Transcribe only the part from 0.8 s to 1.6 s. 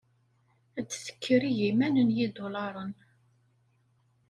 d-tekker